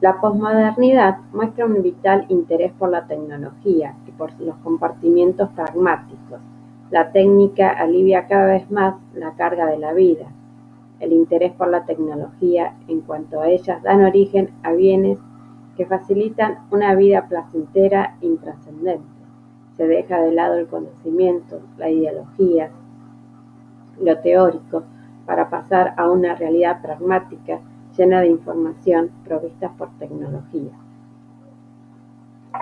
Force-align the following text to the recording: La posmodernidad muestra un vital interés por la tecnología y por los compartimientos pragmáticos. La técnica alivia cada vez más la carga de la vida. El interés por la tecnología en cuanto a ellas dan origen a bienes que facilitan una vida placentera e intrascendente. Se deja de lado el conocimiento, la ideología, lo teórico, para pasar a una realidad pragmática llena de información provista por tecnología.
La 0.00 0.18
posmodernidad 0.18 1.18
muestra 1.34 1.66
un 1.66 1.82
vital 1.82 2.24
interés 2.30 2.72
por 2.72 2.88
la 2.88 3.06
tecnología 3.06 3.96
y 4.06 4.10
por 4.12 4.32
los 4.40 4.56
compartimientos 4.64 5.50
pragmáticos. 5.50 6.40
La 6.90 7.12
técnica 7.12 7.68
alivia 7.68 8.26
cada 8.26 8.46
vez 8.46 8.70
más 8.70 8.94
la 9.14 9.32
carga 9.32 9.66
de 9.66 9.76
la 9.76 9.92
vida. 9.92 10.24
El 11.00 11.12
interés 11.12 11.52
por 11.52 11.68
la 11.68 11.84
tecnología 11.84 12.76
en 12.88 13.02
cuanto 13.02 13.42
a 13.42 13.50
ellas 13.50 13.82
dan 13.82 14.02
origen 14.02 14.48
a 14.62 14.72
bienes 14.72 15.18
que 15.76 15.84
facilitan 15.84 16.60
una 16.70 16.94
vida 16.94 17.26
placentera 17.28 18.16
e 18.22 18.26
intrascendente. 18.26 19.04
Se 19.76 19.86
deja 19.86 20.18
de 20.22 20.32
lado 20.32 20.54
el 20.54 20.66
conocimiento, 20.66 21.60
la 21.76 21.90
ideología, 21.90 22.70
lo 24.02 24.18
teórico, 24.20 24.82
para 25.26 25.50
pasar 25.50 25.92
a 25.98 26.10
una 26.10 26.34
realidad 26.36 26.80
pragmática 26.80 27.60
llena 28.00 28.22
de 28.22 28.28
información 28.28 29.10
provista 29.26 29.70
por 29.76 29.90
tecnología. 29.98 30.72